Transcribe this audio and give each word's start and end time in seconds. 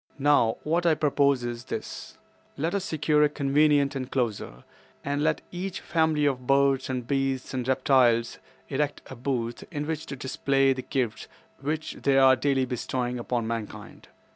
"Now, 0.17 0.57
what 0.63 0.87
I 0.87 0.95
propose 0.95 1.43
is 1.43 1.65
this: 1.65 2.17
Let 2.57 2.73
us 2.73 2.83
secure 2.83 3.21
a 3.21 3.29
convenient 3.29 3.95
enclosure, 3.95 4.63
and 5.05 5.21
let 5.23 5.43
each 5.51 5.79
family 5.79 6.25
of 6.25 6.47
birds 6.47 6.89
and 6.89 7.05
beasts 7.07 7.53
and 7.53 7.67
reptiles 7.67 8.39
erect 8.67 9.03
a 9.11 9.15
booth 9.15 9.63
in 9.69 9.85
which 9.85 10.07
to 10.07 10.15
display 10.15 10.73
the 10.73 10.81
gifts 10.81 11.27
which 11.59 11.97
they 12.01 12.17
are 12.17 12.35
daily 12.35 12.65
bestowing 12.65 13.19
upon 13.19 13.45
mankind. 13.45 14.07